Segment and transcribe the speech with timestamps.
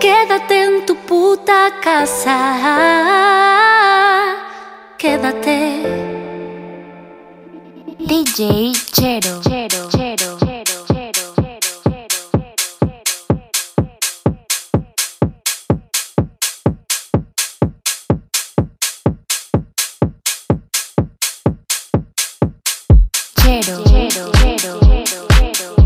[0.00, 2.38] quédate en tu puta casa.
[4.98, 5.82] Quédate.
[7.98, 9.40] DJ Chero.
[9.42, 9.88] Chero.
[9.90, 10.38] Chero.
[10.38, 10.86] Chero.
[10.88, 11.24] Chero.
[11.36, 11.40] Chero.
[25.60, 25.79] thong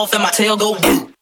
[0.00, 1.19] off and my tail go.